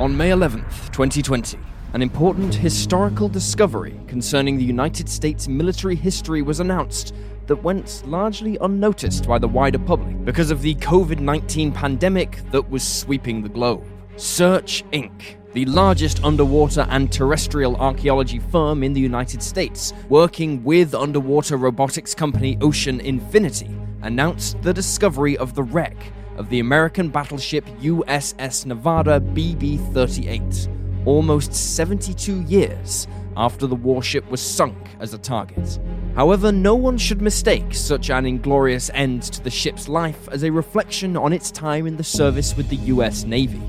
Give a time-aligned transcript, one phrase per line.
[0.00, 1.56] On May 11th, 2020,
[1.92, 7.14] an important historical discovery concerning the United States military history was announced
[7.46, 12.68] that went largely unnoticed by the wider public because of the COVID 19 pandemic that
[12.68, 13.84] was sweeping the globe.
[14.16, 20.92] Search Inc., the largest underwater and terrestrial archaeology firm in the United States, working with
[20.92, 23.70] underwater robotics company Ocean Infinity,
[24.02, 25.94] announced the discovery of the wreck
[26.36, 30.68] of the American battleship USS Nevada BB 38,
[31.06, 33.06] almost 72 years
[33.36, 35.78] after the warship was sunk as a target.
[36.14, 40.50] However, no one should mistake such an inglorious end to the ship's life as a
[40.50, 43.62] reflection on its time in the service with the US Navy.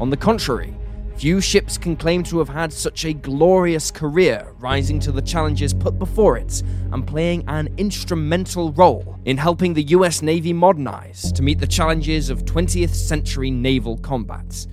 [0.00, 0.74] On the contrary,
[1.22, 5.72] few ships can claim to have had such a glorious career, rising to the challenges
[5.72, 11.40] put before it and playing an instrumental role in helping the US Navy modernize to
[11.40, 14.66] meet the challenges of 20th century naval combat.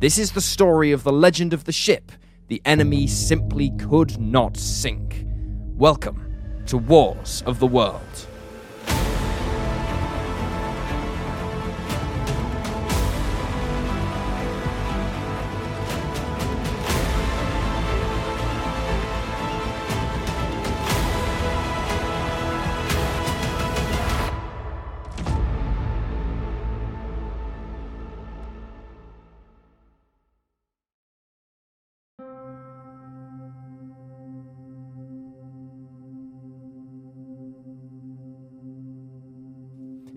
[0.00, 2.10] This is the story of the legend of the ship
[2.48, 5.24] the enemy simply could not sink.
[5.76, 8.26] Welcome to Wars of the World.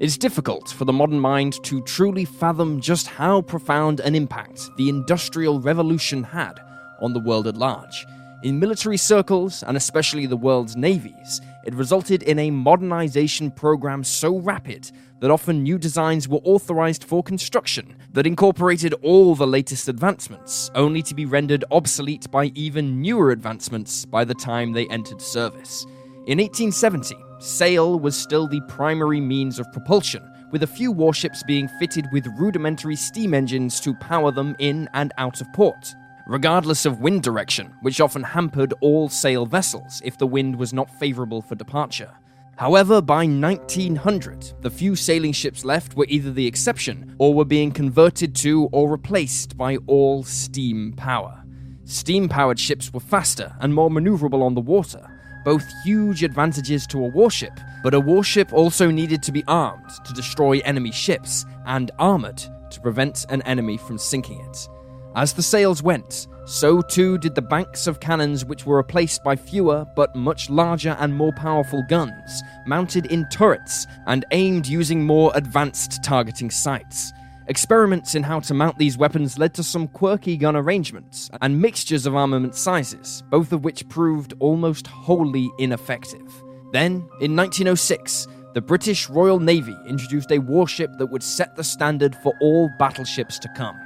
[0.05, 4.69] It is difficult for the modern mind to truly fathom just how profound an impact
[4.77, 6.59] the Industrial Revolution had
[7.01, 8.05] on the world at large.
[8.43, 14.37] In military circles, and especially the world's navies, it resulted in a modernization program so
[14.37, 20.69] rapid that often new designs were authorized for construction that incorporated all the latest advancements,
[20.75, 25.83] only to be rendered obsolete by even newer advancements by the time they entered service.
[26.27, 31.68] In 1870, sail was still the primary means of propulsion, with a few warships being
[31.79, 35.94] fitted with rudimentary steam engines to power them in and out of port,
[36.28, 40.90] regardless of wind direction, which often hampered all sail vessels if the wind was not
[41.00, 42.12] favorable for departure.
[42.57, 47.72] However, by 1900, the few sailing ships left were either the exception or were being
[47.72, 51.44] converted to or replaced by all steam power.
[51.84, 55.14] Steam powered ships were faster and more maneuverable on the water,
[55.45, 60.11] both huge advantages to a warship, but a warship also needed to be armed to
[60.11, 64.67] destroy enemy ships and armored to prevent an enemy from sinking it.
[65.16, 69.35] As the sails went, so too did the banks of cannons, which were replaced by
[69.35, 75.31] fewer but much larger and more powerful guns, mounted in turrets and aimed using more
[75.35, 77.13] advanced targeting sights.
[77.47, 82.07] Experiments in how to mount these weapons led to some quirky gun arrangements and mixtures
[82.07, 86.44] of armament sizes, both of which proved almost wholly ineffective.
[86.73, 92.16] Then, in 1906, the British Royal Navy introduced a warship that would set the standard
[92.23, 93.79] for all battleships to come.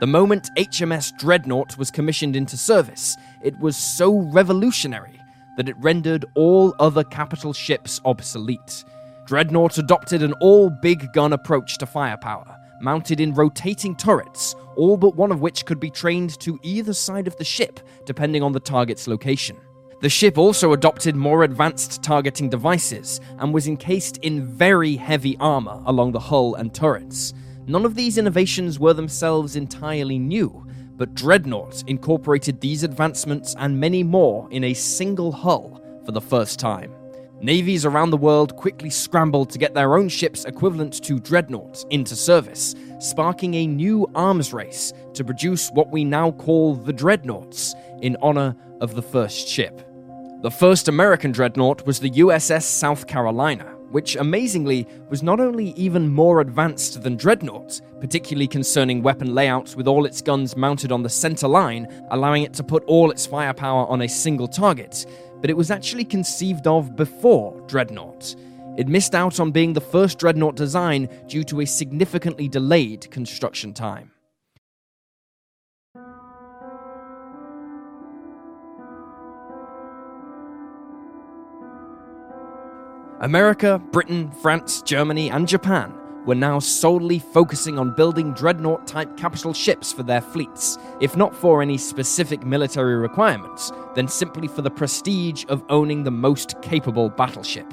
[0.00, 5.20] The moment HMS Dreadnought was commissioned into service, it was so revolutionary
[5.58, 8.84] that it rendered all other capital ships obsolete.
[9.26, 15.16] Dreadnought adopted an all big gun approach to firepower mounted in rotating turrets, all but
[15.16, 18.60] one of which could be trained to either side of the ship, depending on the
[18.60, 19.56] target's location.
[20.00, 25.80] The ship also adopted more advanced targeting devices and was encased in very heavy armor
[25.86, 27.34] along the hull and turrets.
[27.66, 30.66] None of these innovations were themselves entirely new,
[30.96, 36.58] but Dreadnought incorporated these advancements and many more in a single hull for the first
[36.58, 36.92] time.
[37.42, 42.14] Navies around the world quickly scrambled to get their own ships equivalent to dreadnoughts into
[42.14, 48.16] service, sparking a new arms race to produce what we now call the dreadnoughts in
[48.22, 49.82] honor of the first ship.
[50.42, 56.12] The first American dreadnought was the USS South Carolina, which amazingly was not only even
[56.12, 61.08] more advanced than Dreadnought, particularly concerning weapon layouts with all its guns mounted on the
[61.08, 65.06] center line, allowing it to put all its firepower on a single target,
[65.40, 68.34] but it was actually conceived of before Dreadnought.
[68.78, 73.74] It missed out on being the first Dreadnought design due to a significantly delayed construction
[73.74, 74.10] time.
[83.22, 85.94] America, Britain, France, Germany, and Japan
[86.26, 91.32] were now solely focusing on building dreadnought type capital ships for their fleets, if not
[91.32, 97.10] for any specific military requirements, then simply for the prestige of owning the most capable
[97.10, 97.72] battleship.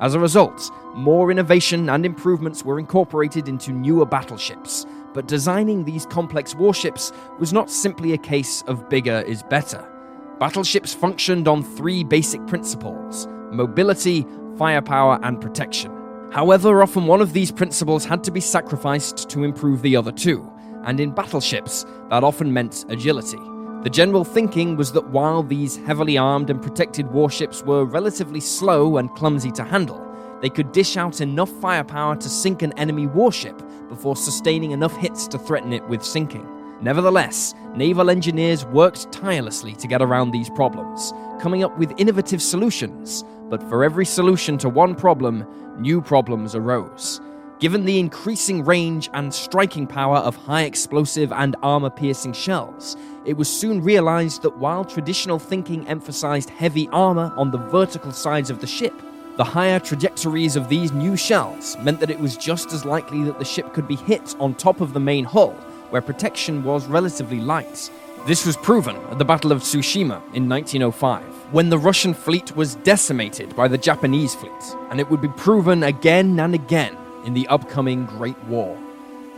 [0.00, 6.06] As a result, more innovation and improvements were incorporated into newer battleships, but designing these
[6.06, 7.10] complex warships
[7.40, 9.90] was not simply a case of bigger is better.
[10.38, 15.92] Battleships functioned on three basic principles mobility, firepower, and protection.
[16.32, 20.50] However, often one of these principles had to be sacrificed to improve the other two,
[20.84, 23.38] and in battleships, that often meant agility.
[23.84, 28.96] The general thinking was that while these heavily armed and protected warships were relatively slow
[28.96, 30.00] and clumsy to handle,
[30.40, 35.28] they could dish out enough firepower to sink an enemy warship before sustaining enough hits
[35.28, 36.46] to threaten it with sinking.
[36.80, 43.24] Nevertheless, naval engineers worked tirelessly to get around these problems, coming up with innovative solutions.
[43.54, 45.46] But for every solution to one problem,
[45.78, 47.20] new problems arose.
[47.60, 53.36] Given the increasing range and striking power of high explosive and armor piercing shells, it
[53.36, 58.58] was soon realized that while traditional thinking emphasized heavy armor on the vertical sides of
[58.58, 59.00] the ship,
[59.36, 63.38] the higher trajectories of these new shells meant that it was just as likely that
[63.38, 65.52] the ship could be hit on top of the main hull,
[65.90, 67.88] where protection was relatively light.
[68.26, 71.22] This was proven at the Battle of Tsushima in 1905,
[71.52, 74.50] when the Russian fleet was decimated by the Japanese fleet,
[74.88, 78.78] and it would be proven again and again in the upcoming Great War.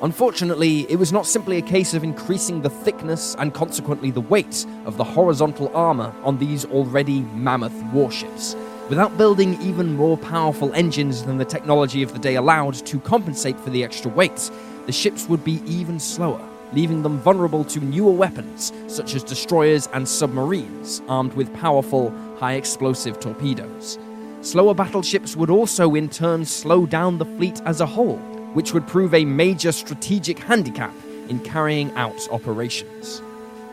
[0.02, 4.64] Unfortunately, it was not simply a case of increasing the thickness and consequently the weight
[4.84, 8.54] of the horizontal armor on these already mammoth warships.
[8.88, 13.58] Without building even more powerful engines than the technology of the day allowed to compensate
[13.58, 14.48] for the extra weight,
[14.86, 19.88] the ships would be even slower, leaving them vulnerable to newer weapons such as destroyers
[19.92, 23.98] and submarines armed with powerful, high explosive torpedoes.
[24.40, 28.18] Slower battleships would also in turn slow down the fleet as a whole,
[28.52, 30.94] which would prove a major strategic handicap
[31.28, 33.22] in carrying out operations.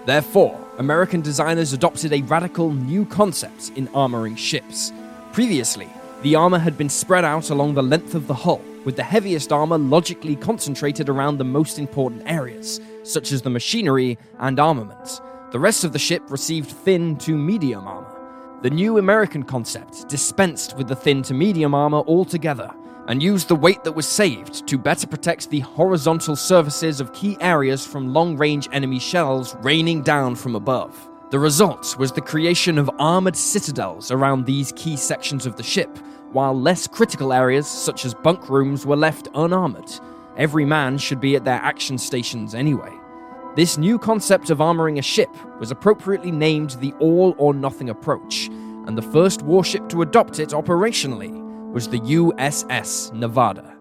[0.05, 4.91] Therefore, American designers adopted a radical new concept in armoring ships.
[5.31, 5.89] Previously,
[6.23, 9.51] the armor had been spread out along the length of the hull, with the heaviest
[9.51, 15.21] armor logically concentrated around the most important areas, such as the machinery and armament.
[15.51, 18.59] The rest of the ship received thin to medium armor.
[18.63, 22.73] The new American concept dispensed with the thin to medium armor altogether
[23.07, 27.37] and used the weight that was saved to better protect the horizontal surfaces of key
[27.41, 31.09] areas from long range enemy shells raining down from above.
[31.29, 35.89] The result was the creation of armored citadels around these key sections of the ship,
[36.33, 39.91] while less critical areas, such as bunk rooms, were left unarmored.
[40.35, 42.91] Every man should be at their action stations anyway.
[43.55, 48.47] This new concept of armoring a ship was appropriately named the all or nothing approach,
[48.87, 51.39] and the first warship to adopt it operationally
[51.71, 53.72] was the USS Nevada.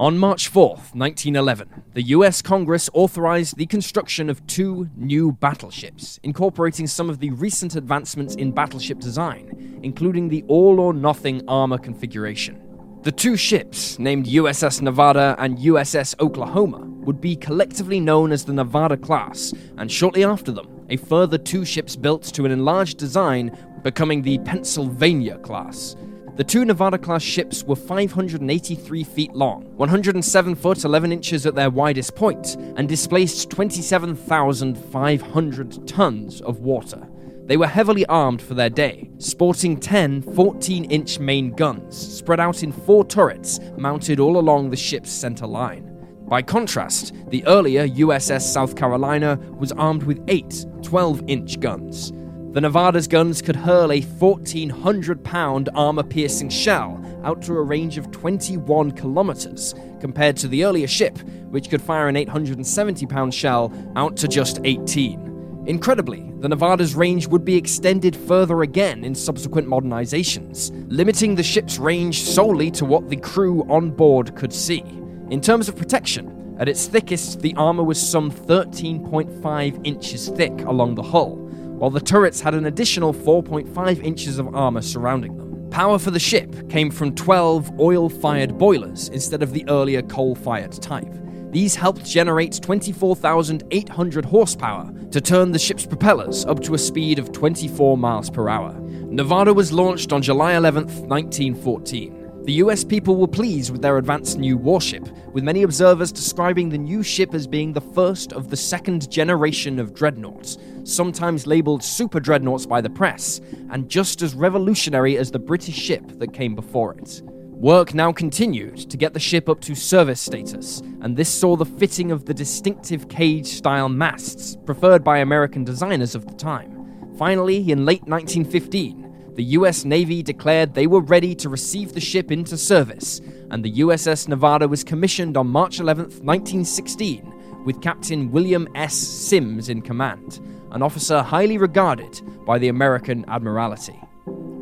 [0.00, 6.86] On March 4, 1911, the US Congress authorized the construction of two new battleships, incorporating
[6.86, 12.58] some of the recent advancements in battleship design, including the all or nothing armor configuration.
[13.02, 18.54] The two ships, named USS Nevada and USS Oklahoma, would be collectively known as the
[18.54, 23.54] Nevada class, and shortly after them, a further two ships built to an enlarged design,
[23.82, 25.94] becoming the Pennsylvania class.
[26.40, 31.68] The two Nevada class ships were 583 feet long, 107 foot 11 inches at their
[31.68, 37.06] widest point, and displaced 27,500 tons of water.
[37.44, 42.62] They were heavily armed for their day, sporting 10 14 inch main guns spread out
[42.62, 45.94] in four turrets mounted all along the ship's center line.
[46.26, 52.14] By contrast, the earlier USS South Carolina was armed with eight 12 inch guns.
[52.52, 57.96] The Nevada's guns could hurl a 1,400 pound armor piercing shell out to a range
[57.96, 61.16] of 21 kilometers, compared to the earlier ship,
[61.50, 65.62] which could fire an 870 pound shell out to just 18.
[65.66, 71.78] Incredibly, the Nevada's range would be extended further again in subsequent modernizations, limiting the ship's
[71.78, 74.82] range solely to what the crew on board could see.
[75.30, 80.96] In terms of protection, at its thickest, the armor was some 13.5 inches thick along
[80.96, 81.49] the hull,
[81.80, 85.70] while the turrets had an additional 4.5 inches of armor surrounding them.
[85.70, 90.34] Power for the ship came from 12 oil fired boilers instead of the earlier coal
[90.34, 91.08] fired type.
[91.52, 97.32] These helped generate 24,800 horsepower to turn the ship's propellers up to a speed of
[97.32, 98.78] 24 miles per hour.
[98.78, 102.44] Nevada was launched on July 11, 1914.
[102.44, 106.78] The US people were pleased with their advanced new warship, with many observers describing the
[106.78, 112.20] new ship as being the first of the second generation of dreadnoughts, sometimes labeled super
[112.20, 116.94] dreadnoughts by the press, and just as revolutionary as the British ship that came before
[116.94, 117.22] it.
[117.60, 121.66] Work now continued to get the ship up to service status, and this saw the
[121.66, 127.14] fitting of the distinctive cage style masts preferred by American designers of the time.
[127.18, 132.30] Finally, in late 1915, the US Navy declared they were ready to receive the ship
[132.30, 133.20] into service,
[133.50, 138.94] and the USS Nevada was commissioned on March 11, 1916, with Captain William S.
[138.94, 140.40] Sims in command,
[140.72, 144.00] an officer highly regarded by the American Admiralty.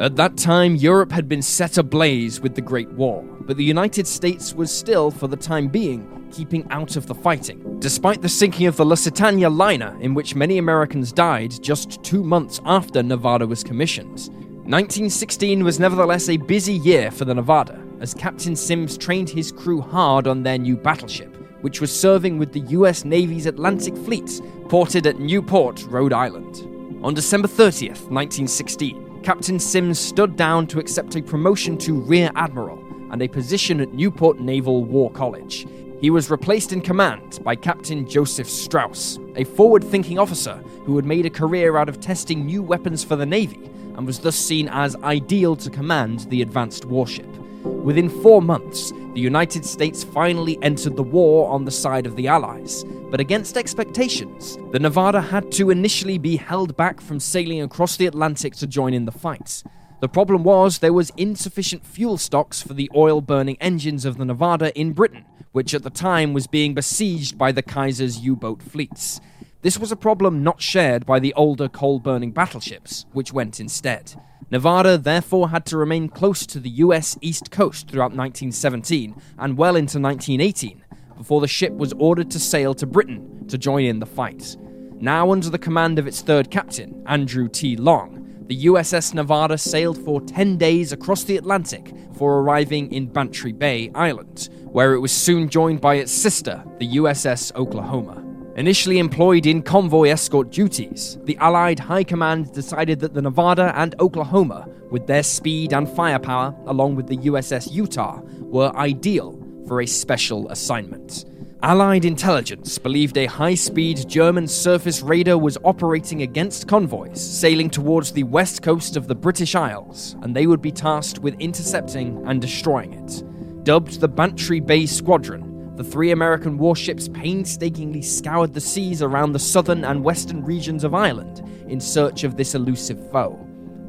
[0.00, 4.06] At that time, Europe had been set ablaze with the Great War, but the United
[4.06, 7.80] States was still, for the time being, keeping out of the fighting.
[7.80, 12.60] Despite the sinking of the Lusitania liner, in which many Americans died just two months
[12.64, 14.28] after Nevada was commissioned,
[14.68, 19.80] 1916 was nevertheless a busy year for the Nevada, as Captain Sims trained his crew
[19.80, 25.06] hard on their new battleship, which was serving with the US Navy's Atlantic Fleet, ported
[25.06, 26.64] at Newport, Rhode Island.
[27.02, 32.82] On December 30th, 1916, Captain Sims stood down to accept a promotion to Rear Admiral
[33.10, 35.66] and a position at Newport Naval War College.
[36.00, 41.04] He was replaced in command by Captain Joseph Strauss, a forward thinking officer who had
[41.04, 44.68] made a career out of testing new weapons for the Navy and was thus seen
[44.68, 47.26] as ideal to command the advanced warship.
[47.64, 52.28] Within four months, the United States finally entered the war on the side of the
[52.28, 57.96] Allies, but against expectations, the Nevada had to initially be held back from sailing across
[57.96, 59.62] the Atlantic to join in the fight.
[60.00, 64.24] The problem was there was insufficient fuel stocks for the oil burning engines of the
[64.24, 68.62] Nevada in Britain, which at the time was being besieged by the Kaiser's U boat
[68.62, 69.20] fleets.
[69.62, 74.14] This was a problem not shared by the older coal burning battleships, which went instead.
[74.50, 79.76] Nevada therefore had to remain close to the US East Coast throughout 1917 and well
[79.76, 80.82] into 1918
[81.18, 84.56] before the ship was ordered to sail to Britain to join in the fight.
[85.00, 87.76] Now under the command of its third captain, Andrew T.
[87.76, 93.52] Long, the USS Nevada sailed for 10 days across the Atlantic before arriving in Bantry
[93.52, 98.17] Bay, Ireland, where it was soon joined by its sister, the USS Oklahoma.
[98.58, 103.94] Initially employed in convoy escort duties, the Allied High Command decided that the Nevada and
[104.00, 109.86] Oklahoma, with their speed and firepower, along with the USS Utah, were ideal for a
[109.86, 111.24] special assignment.
[111.62, 118.10] Allied intelligence believed a high speed German surface raider was operating against convoys sailing towards
[118.10, 122.42] the west coast of the British Isles, and they would be tasked with intercepting and
[122.42, 123.22] destroying it.
[123.62, 125.47] Dubbed the Bantry Bay Squadron,
[125.78, 130.92] the three American warships painstakingly scoured the seas around the southern and western regions of
[130.92, 133.38] Ireland in search of this elusive foe.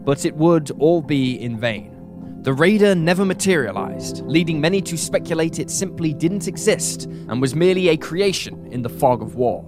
[0.05, 2.39] But it would all be in vain.
[2.43, 7.88] The raider never materialized, leading many to speculate it simply didn't exist and was merely
[7.88, 9.65] a creation in the fog of war.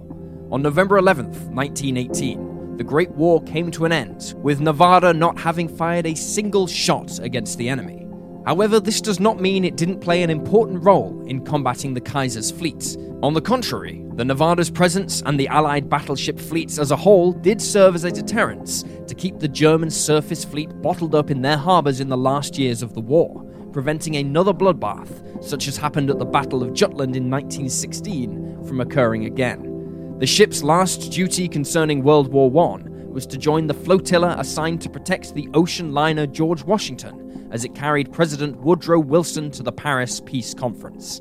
[0.52, 5.66] On November 11th, 1918, the Great War came to an end, with Nevada not having
[5.68, 8.01] fired a single shot against the enemy.
[8.44, 12.50] However, this does not mean it didn't play an important role in combating the Kaiser's
[12.50, 12.96] fleets.
[13.22, 17.62] On the contrary, the Nevada's presence and the Allied battleship fleets as a whole did
[17.62, 22.00] serve as a deterrence to keep the German surface fleet bottled up in their harbours
[22.00, 26.24] in the last years of the war, preventing another bloodbath, such as happened at the
[26.24, 30.16] Battle of Jutland in 1916, from occurring again.
[30.18, 34.90] The ship's last duty concerning World War I was to join the flotilla assigned to
[34.90, 40.20] protect the ocean liner George Washington as it carried President Woodrow Wilson to the Paris
[40.20, 41.20] Peace Conference.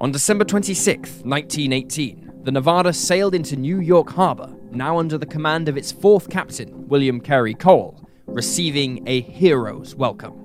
[0.00, 5.68] On December 26, 1918, the Nevada sailed into New York Harbor, now under the command
[5.68, 10.39] of its fourth captain, William Carey Cole, receiving a hero's welcome.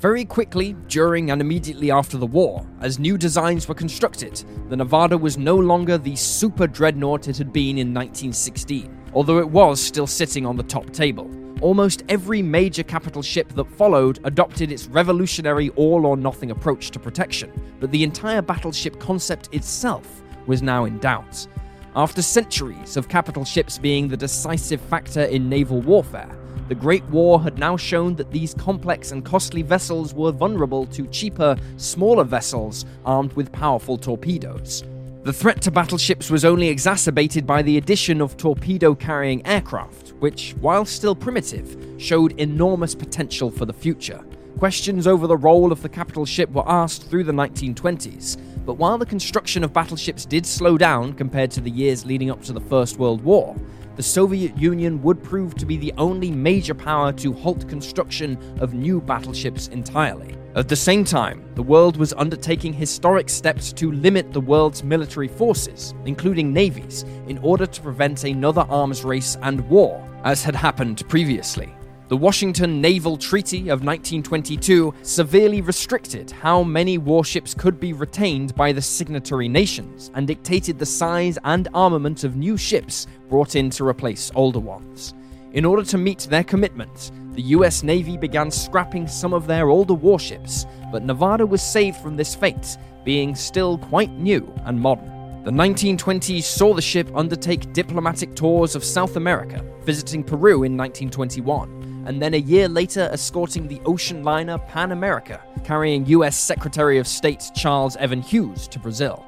[0.00, 5.18] Very quickly, during and immediately after the war, as new designs were constructed, the Nevada
[5.18, 10.06] was no longer the super dreadnought it had been in 1916, although it was still
[10.06, 11.30] sitting on the top table.
[11.60, 16.98] Almost every major capital ship that followed adopted its revolutionary all or nothing approach to
[16.98, 21.46] protection, but the entire battleship concept itself was now in doubt.
[21.94, 26.39] After centuries of capital ships being the decisive factor in naval warfare,
[26.70, 31.04] the Great War had now shown that these complex and costly vessels were vulnerable to
[31.08, 34.84] cheaper, smaller vessels armed with powerful torpedoes.
[35.24, 40.54] The threat to battleships was only exacerbated by the addition of torpedo carrying aircraft, which,
[40.60, 44.24] while still primitive, showed enormous potential for the future.
[44.60, 48.96] Questions over the role of the capital ship were asked through the 1920s, but while
[48.96, 52.60] the construction of battleships did slow down compared to the years leading up to the
[52.60, 53.56] First World War,
[54.00, 58.72] the Soviet Union would prove to be the only major power to halt construction of
[58.72, 60.38] new battleships entirely.
[60.54, 65.28] At the same time, the world was undertaking historic steps to limit the world's military
[65.28, 71.06] forces, including navies, in order to prevent another arms race and war, as had happened
[71.10, 71.70] previously.
[72.10, 78.72] The Washington Naval Treaty of 1922 severely restricted how many warships could be retained by
[78.72, 83.86] the signatory nations and dictated the size and armament of new ships brought in to
[83.86, 85.14] replace older ones.
[85.52, 89.94] In order to meet their commitment, the US Navy began scrapping some of their older
[89.94, 95.44] warships, but Nevada was saved from this fate, being still quite new and modern.
[95.44, 101.79] The 1920s saw the ship undertake diplomatic tours of South America, visiting Peru in 1921
[102.06, 107.06] and then a year later escorting the ocean liner Pan America, carrying US Secretary of
[107.06, 109.24] State Charles Evans Hughes to Brazil.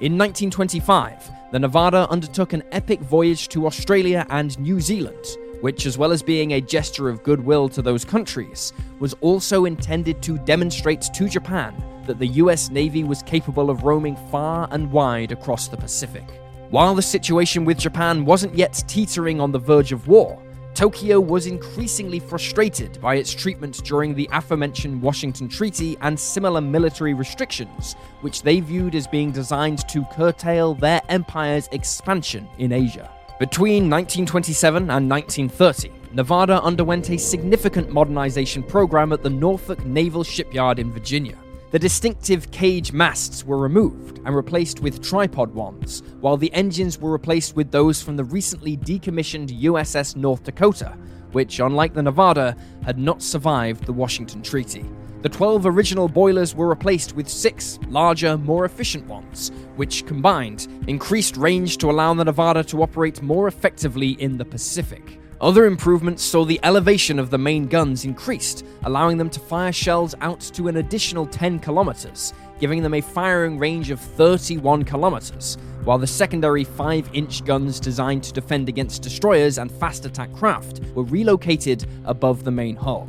[0.00, 5.24] In 1925, the Nevada undertook an epic voyage to Australia and New Zealand,
[5.60, 10.22] which, as well as being a gesture of goodwill to those countries, was also intended
[10.22, 11.74] to demonstrate to Japan
[12.06, 16.24] that the US Navy was capable of roaming far and wide across the Pacific.
[16.70, 20.42] While the situation with Japan wasn't yet teetering on the verge of war,
[20.74, 27.12] Tokyo was increasingly frustrated by its treatment during the aforementioned Washington Treaty and similar military
[27.12, 33.10] restrictions, which they viewed as being designed to curtail their empire's expansion in Asia.
[33.38, 40.78] Between 1927 and 1930, Nevada underwent a significant modernization program at the Norfolk Naval Shipyard
[40.78, 41.36] in Virginia.
[41.72, 47.10] The distinctive cage masts were removed and replaced with tripod ones, while the engines were
[47.10, 50.98] replaced with those from the recently decommissioned USS North Dakota,
[51.30, 54.84] which, unlike the Nevada, had not survived the Washington Treaty.
[55.22, 61.38] The 12 original boilers were replaced with six larger, more efficient ones, which combined increased
[61.38, 65.21] range to allow the Nevada to operate more effectively in the Pacific.
[65.42, 70.14] Other improvements saw the elevation of the main guns increased, allowing them to fire shells
[70.20, 75.98] out to an additional 10 kilometers, giving them a firing range of 31 kilometers, while
[75.98, 81.02] the secondary 5 inch guns designed to defend against destroyers and fast attack craft were
[81.02, 83.08] relocated above the main hull.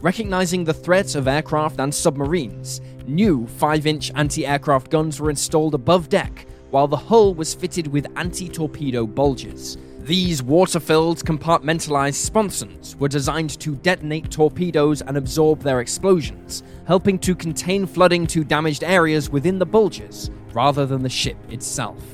[0.00, 5.74] Recognizing the threat of aircraft and submarines, new 5 inch anti aircraft guns were installed
[5.74, 9.76] above deck, while the hull was fitted with anti torpedo bulges.
[10.04, 17.18] These water filled, compartmentalized sponsons were designed to detonate torpedoes and absorb their explosions, helping
[17.20, 22.04] to contain flooding to damaged areas within the bulges rather than the ship itself.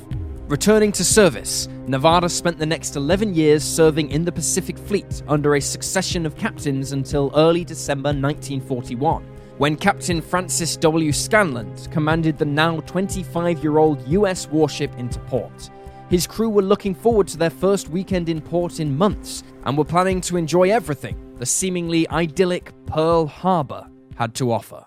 [0.47, 5.55] Returning to service, Nevada spent the next 11 years serving in the Pacific Fleet under
[5.55, 9.21] a succession of captains until early December 1941,
[9.57, 11.11] when Captain Francis W.
[11.11, 15.69] Scanland commanded the now 25 year old US warship into port.
[16.11, 19.85] His crew were looking forward to their first weekend in port in months and were
[19.85, 24.85] planning to enjoy everything the seemingly idyllic Pearl Harbor had to offer.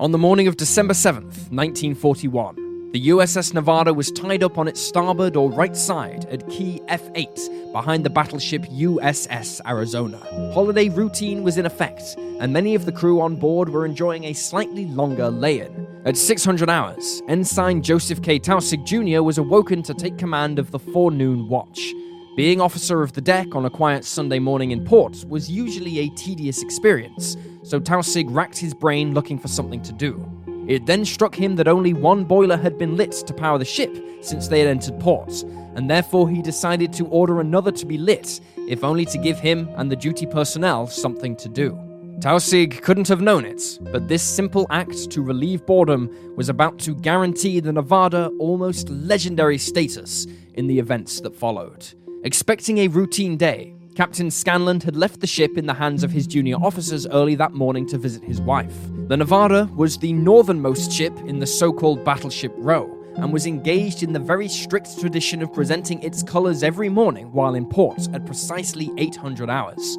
[0.00, 2.65] On the morning of December 7th, 1941,
[2.96, 7.70] the USS Nevada was tied up on its starboard or right side at Key F8
[7.70, 10.16] behind the battleship USS Arizona.
[10.54, 14.32] Holiday routine was in effect, and many of the crew on board were enjoying a
[14.32, 15.86] slightly longer lay in.
[16.06, 18.38] At 600 hours, Ensign Joseph K.
[18.38, 19.22] Taussig Jr.
[19.22, 21.92] was awoken to take command of the forenoon watch.
[22.34, 26.08] Being officer of the deck on a quiet Sunday morning in port was usually a
[26.16, 30.35] tedious experience, so Taussig racked his brain looking for something to do.
[30.66, 33.96] It then struck him that only one boiler had been lit to power the ship
[34.20, 38.40] since they had entered port, and therefore he decided to order another to be lit,
[38.68, 41.78] if only to give him and the duty personnel something to do.
[42.18, 46.94] Taussig couldn't have known it, but this simple act to relieve boredom was about to
[46.94, 51.86] guarantee the Nevada almost legendary status in the events that followed.
[52.24, 56.26] Expecting a routine day, Captain Scanland had left the ship in the hands of his
[56.26, 58.76] junior officers early that morning to visit his wife.
[59.08, 64.02] The Nevada was the northernmost ship in the so called battleship row and was engaged
[64.02, 68.26] in the very strict tradition of presenting its colours every morning while in port at
[68.26, 69.96] precisely 800 hours,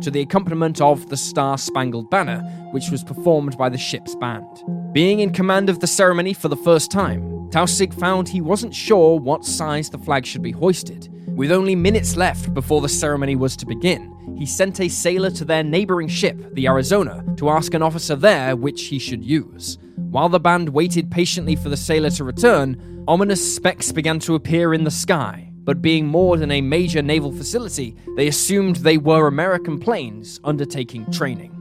[0.00, 2.40] to the accompaniment of the Star Spangled Banner,
[2.72, 4.44] which was performed by the ship's band.
[4.92, 9.20] Being in command of the ceremony for the first time, Taussig found he wasn't sure
[9.20, 13.56] what size the flag should be hoisted with only minutes left before the ceremony was
[13.56, 17.82] to begin, he sent a sailor to their neighboring ship, the Arizona, to ask an
[17.82, 19.76] officer there which he should use.
[19.96, 24.72] While the band waited patiently for the sailor to return, ominous specks began to appear
[24.72, 25.52] in the sky.
[25.52, 31.10] But being moored in a major naval facility, they assumed they were American planes undertaking
[31.12, 31.52] training.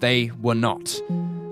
[0.00, 1.00] They were not.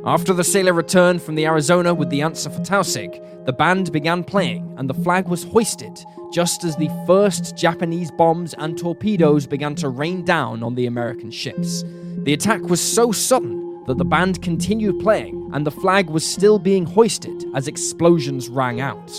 [0.07, 4.23] After the sailor returned from the Arizona with the answer for Taussig, the band began
[4.23, 5.99] playing and the flag was hoisted
[6.33, 11.33] just as the first Japanese bombs and torpedoes began to rain down on the American
[11.33, 11.83] ships.
[12.19, 16.61] The attack was so sudden that the band continued playing and the flag was still
[16.61, 19.11] being hoisted as explosions rang out.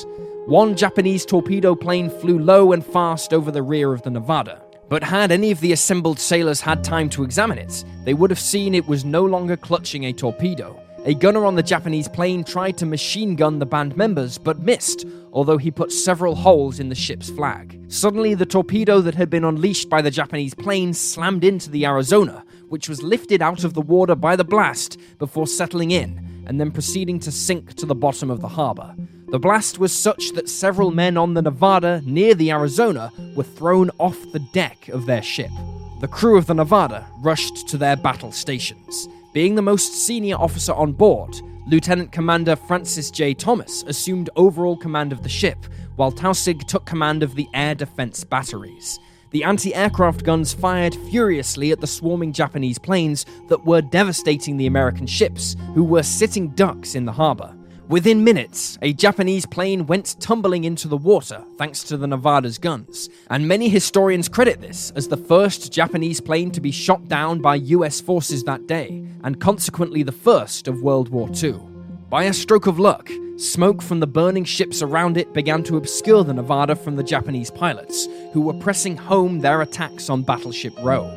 [0.45, 4.63] One Japanese torpedo plane flew low and fast over the rear of the Nevada.
[4.89, 8.39] But had any of the assembled sailors had time to examine it, they would have
[8.39, 10.81] seen it was no longer clutching a torpedo.
[11.03, 15.05] A gunner on the Japanese plane tried to machine gun the band members, but missed,
[15.33, 17.79] although he put several holes in the ship's flag.
[17.87, 22.43] Suddenly, the torpedo that had been unleashed by the Japanese plane slammed into the Arizona,
[22.69, 26.71] which was lifted out of the water by the blast before settling in and then
[26.71, 28.95] proceeding to sink to the bottom of the harbor.
[29.29, 33.91] The blast was such that several men on the Nevada near the Arizona were thrown
[33.97, 35.51] off the deck of their ship.
[35.99, 39.09] The crew of the Nevada rushed to their battle stations.
[39.33, 41.35] Being the most senior officer on board,
[41.67, 43.33] Lieutenant Commander Francis J.
[43.33, 45.57] Thomas assumed overall command of the ship,
[45.97, 48.97] while Taussig took command of the air defense batteries.
[49.31, 54.67] The anti aircraft guns fired furiously at the swarming Japanese planes that were devastating the
[54.67, 57.56] American ships, who were sitting ducks in the harbor.
[57.89, 63.09] Within minutes, a Japanese plane went tumbling into the water thanks to the Nevada's guns,
[63.29, 67.55] and many historians credit this as the first Japanese plane to be shot down by
[67.55, 71.61] US forces that day, and consequently the first of World War II.
[72.09, 76.25] By a stroke of luck, smoke from the burning ships around it began to obscure
[76.25, 81.09] the Nevada from the Japanese pilots, who were pressing home their attacks on Battleship Row.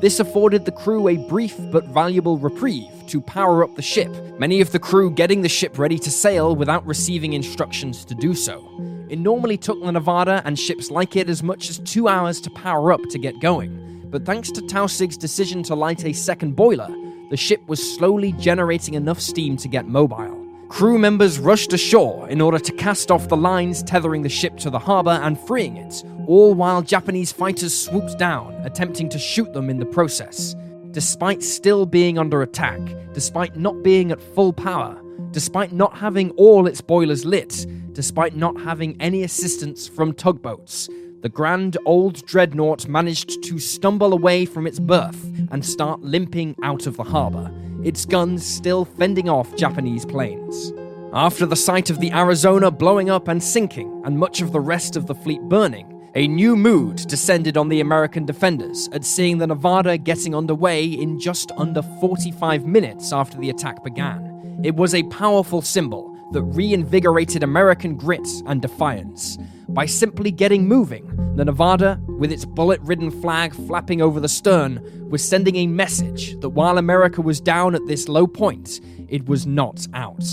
[0.00, 4.60] This afforded the crew a brief but valuable reprieve to power up the ship, many
[4.60, 8.62] of the crew getting the ship ready to sail without receiving instructions to do so.
[9.08, 12.50] It normally took the Nevada and ships like it as much as two hours to
[12.50, 16.94] power up to get going, but thanks to Taussig's decision to light a second boiler,
[17.30, 20.44] the ship was slowly generating enough steam to get mobile.
[20.68, 24.68] Crew members rushed ashore in order to cast off the lines tethering the ship to
[24.68, 29.70] the harbor and freeing it, all while Japanese fighters swooped down, attempting to shoot them
[29.70, 30.54] in the process.
[30.90, 32.80] Despite still being under attack,
[33.12, 38.60] despite not being at full power, despite not having all its boilers lit, despite not
[38.60, 40.88] having any assistance from tugboats,
[41.22, 46.86] the grand old dreadnought managed to stumble away from its berth and start limping out
[46.86, 47.50] of the harbour,
[47.82, 50.72] its guns still fending off Japanese planes.
[51.12, 54.96] After the sight of the Arizona blowing up and sinking, and much of the rest
[54.96, 59.46] of the fleet burning, a new mood descended on the American defenders at seeing the
[59.46, 64.62] Nevada getting underway in just under 45 minutes after the attack began.
[64.64, 69.36] It was a powerful symbol that reinvigorated American grit and defiance.
[69.68, 74.80] By simply getting moving, the Nevada, with its bullet ridden flag flapping over the stern,
[75.10, 79.46] was sending a message that while America was down at this low point, it was
[79.46, 80.24] not out.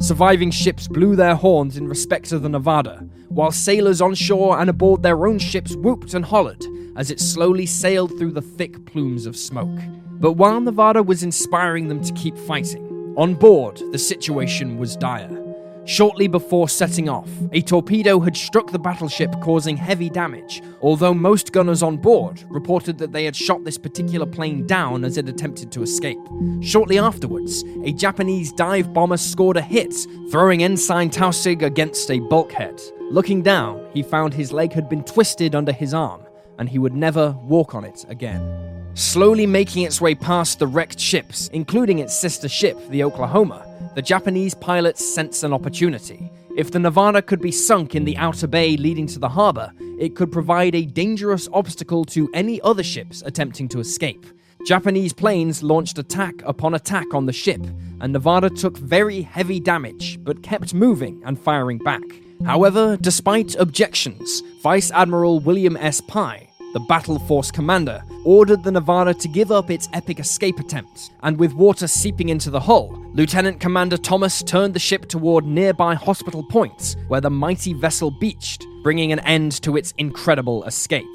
[0.00, 4.68] Surviving ships blew their horns in respect of the Nevada, while sailors on shore and
[4.68, 9.26] aboard their own ships whooped and hollered as it slowly sailed through the thick plumes
[9.26, 9.78] of smoke.
[10.18, 15.47] But while Nevada was inspiring them to keep fighting, on board, the situation was dire.
[15.88, 21.50] Shortly before setting off, a torpedo had struck the battleship, causing heavy damage, although most
[21.50, 25.72] gunners on board reported that they had shot this particular plane down as it attempted
[25.72, 26.18] to escape.
[26.60, 29.94] Shortly afterwards, a Japanese dive bomber scored a hit,
[30.30, 32.78] throwing Ensign Taussig against a bulkhead.
[33.10, 36.20] Looking down, he found his leg had been twisted under his arm,
[36.58, 38.90] and he would never walk on it again.
[38.92, 44.02] Slowly making its way past the wrecked ships, including its sister ship, the Oklahoma, the
[44.02, 46.30] Japanese pilots sense an opportunity.
[46.56, 50.16] If the Nevada could be sunk in the outer bay leading to the harbor, it
[50.16, 54.26] could provide a dangerous obstacle to any other ships attempting to escape.
[54.66, 57.60] Japanese planes launched attack upon attack on the ship,
[58.00, 62.02] and Nevada took very heavy damage but kept moving and firing back.
[62.44, 66.00] However, despite objections, Vice Admiral William S.
[66.00, 71.10] Pye the battle force commander, ordered the Nevada to give up its epic escape attempt,
[71.22, 75.94] and with water seeping into the hull, Lieutenant Commander Thomas turned the ship toward nearby
[75.94, 81.06] Hospital points where the mighty vessel beached, bringing an end to its incredible escape.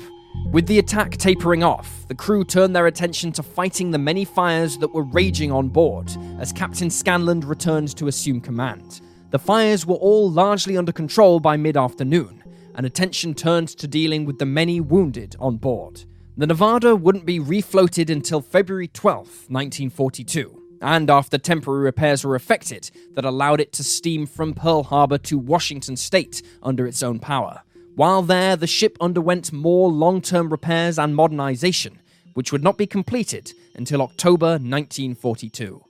[0.52, 4.78] With the attack tapering off, the crew turned their attention to fighting the many fires
[4.80, 9.02] that were raging on board as Captain Scanland returned to assume command.
[9.30, 12.42] The fires were all largely under control by mid afternoon,
[12.75, 16.03] and attention turned to dealing with the many wounded on board.
[16.36, 22.89] The Nevada wouldn't be refloated until February 12, 1942, and after temporary repairs were effected
[23.13, 27.62] that allowed it to steam from Pearl Harbor to Washington State under its own power.
[27.95, 31.99] While there, the ship underwent more long term repairs and modernization,
[32.33, 35.83] which would not be completed until October 1942.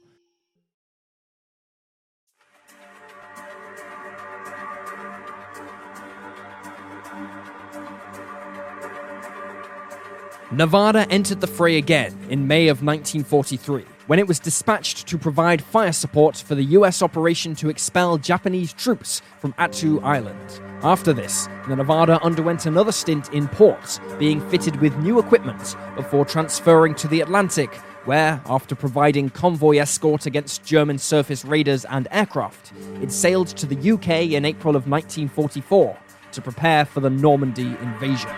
[10.56, 15.64] Nevada entered the fray again in May of 1943 when it was dispatched to provide
[15.64, 20.62] fire support for the US operation to expel Japanese troops from Attu Island.
[20.84, 26.24] After this, the Nevada underwent another stint in port, being fitted with new equipment before
[26.24, 27.74] transferring to the Atlantic,
[28.06, 33.92] where, after providing convoy escort against German surface raiders and aircraft, it sailed to the
[33.94, 35.98] UK in April of 1944
[36.34, 38.30] to prepare for the Normandy invasion.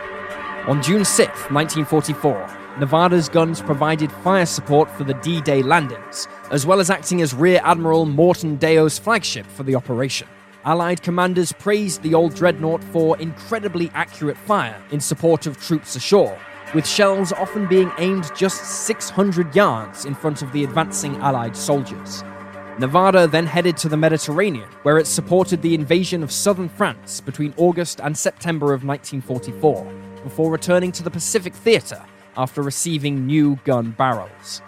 [0.68, 6.66] On June 6, 1944, Nevada's guns provided fire support for the D Day landings, as
[6.66, 10.28] well as acting as Rear Admiral Morton Deyo's flagship for the operation.
[10.64, 16.36] Allied commanders praised the old dreadnought for incredibly accurate fire in support of troops ashore,
[16.74, 22.24] with shells often being aimed just 600 yards in front of the advancing Allied soldiers.
[22.80, 27.54] Nevada then headed to the Mediterranean, where it supported the invasion of southern France between
[27.56, 32.04] August and September of 1944, before returning to the Pacific Theater
[32.36, 34.64] after receiving new gun barrels.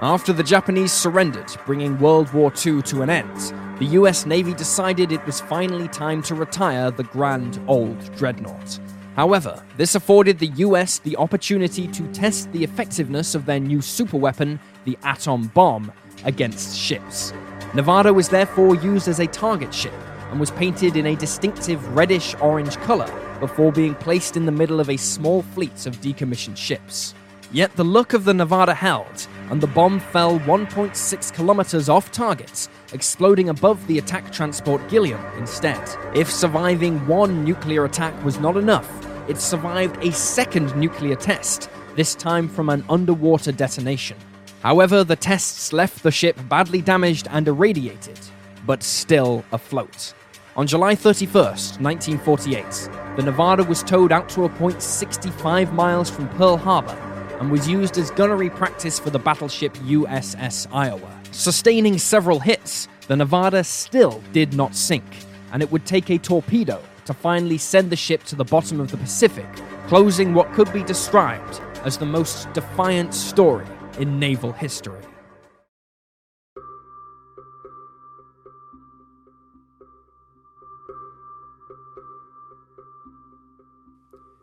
[0.00, 3.36] After the Japanese surrendered, bringing World War II to an end,
[3.78, 8.80] the US Navy decided it was finally time to retire the grand old dreadnought.
[9.14, 14.58] However, this afforded the US the opportunity to test the effectiveness of their new superweapon,
[14.86, 15.92] the atom bomb,
[16.24, 17.34] against ships.
[17.74, 19.94] Nevada was therefore used as a target ship
[20.30, 23.10] and was painted in a distinctive reddish orange colour
[23.42, 27.12] before being placed in the middle of a small fleet of decommissioned ships.
[27.50, 32.68] Yet the look of the Nevada held, and the bomb fell 1.6 kilometers off target,
[32.92, 35.82] exploding above the attack transport Gilliam instead.
[36.14, 38.88] If surviving one nuclear attack was not enough,
[39.28, 44.18] it survived a second nuclear test, this time from an underwater detonation.
[44.62, 48.20] However, the tests left the ship badly damaged and irradiated,
[48.64, 50.14] but still afloat.
[50.54, 56.28] On July 31st, 1948, the Nevada was towed out to a point 65 miles from
[56.28, 56.92] Pearl Harbor
[57.40, 61.20] and was used as gunnery practice for the battleship USS Iowa.
[61.30, 65.04] Sustaining several hits, the Nevada still did not sink,
[65.52, 68.90] and it would take a torpedo to finally send the ship to the bottom of
[68.90, 69.48] the Pacific,
[69.86, 73.66] closing what could be described as the most defiant story
[73.98, 75.00] in naval history.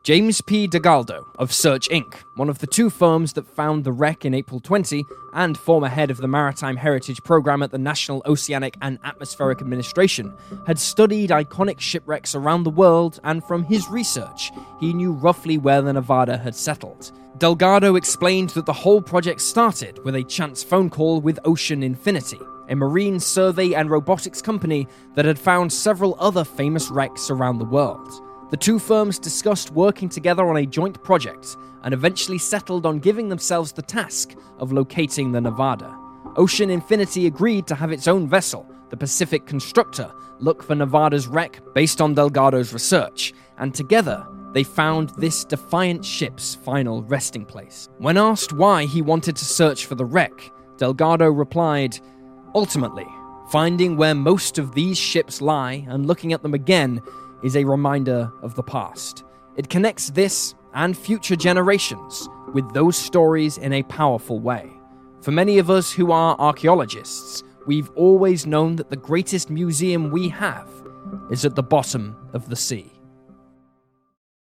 [0.04, 0.66] James P.
[0.66, 4.62] Delgado of Search Inc., one of the two firms that found the wreck in April
[4.62, 9.60] 20, and former head of the Maritime Heritage Program at the National Oceanic and Atmospheric
[9.60, 10.34] Administration,
[10.66, 15.82] had studied iconic shipwrecks around the world, and from his research, he knew roughly where
[15.82, 17.12] the Nevada had settled.
[17.38, 22.40] Delgado explained that the whole project started with a chance phone call with Ocean Infinity,
[22.70, 27.66] a marine survey and robotics company that had found several other famous wrecks around the
[27.66, 28.24] world.
[28.52, 33.30] The two firms discussed working together on a joint project and eventually settled on giving
[33.30, 35.96] themselves the task of locating the Nevada.
[36.36, 41.62] Ocean Infinity agreed to have its own vessel, the Pacific Constructor, look for Nevada's wreck
[41.76, 47.88] based on Delgado's research, and together they found this defiant ship's final resting place.
[48.00, 52.00] When asked why he wanted to search for the wreck, Delgado replied,
[52.56, 53.06] Ultimately,
[53.52, 57.00] finding where most of these ships lie and looking at them again
[57.44, 59.24] is a reminder of the past.
[59.56, 64.72] It connects this and future generations with those stories in a powerful way.
[65.22, 70.30] For many of us who are archaeologists, we've always known that the greatest museum we
[70.30, 70.70] have
[71.30, 72.99] is at the bottom of the sea.